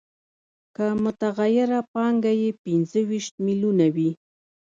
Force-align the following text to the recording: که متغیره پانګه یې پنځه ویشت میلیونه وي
که 0.75 0.85
متغیره 1.03 1.79
پانګه 1.93 2.31
یې 2.41 2.49
پنځه 2.63 2.99
ویشت 3.09 3.33
میلیونه 3.45 3.85
وي 3.95 4.11